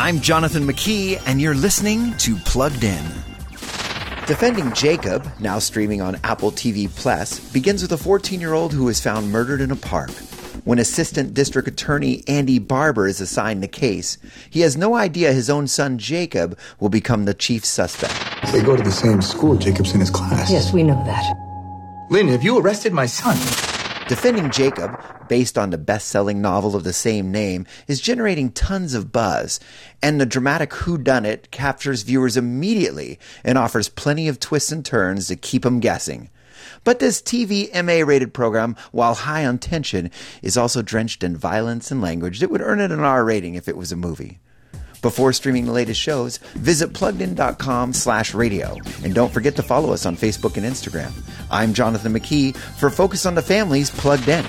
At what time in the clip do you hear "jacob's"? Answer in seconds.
19.56-19.94